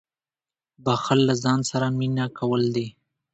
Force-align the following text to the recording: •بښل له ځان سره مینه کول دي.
•بښل 0.85 1.19
له 1.29 1.35
ځان 1.43 1.59
سره 1.71 1.87
مینه 1.97 2.25
کول 2.37 2.63
دي. 2.75 2.87